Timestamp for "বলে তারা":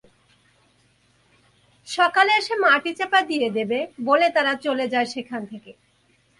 4.05-4.53